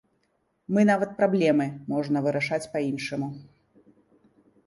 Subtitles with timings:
[0.75, 3.29] Мы нават праблемы можна вырашаць па-іншаму.